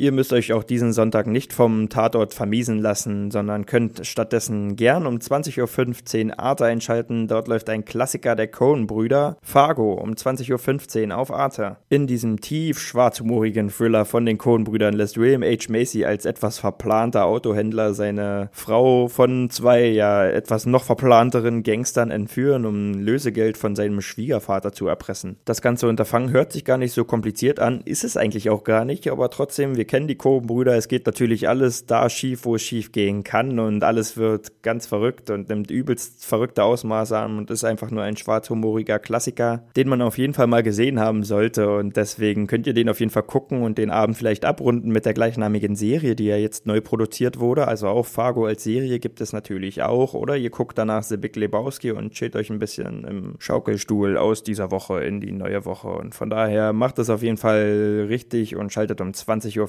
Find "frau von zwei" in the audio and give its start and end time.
18.52-19.84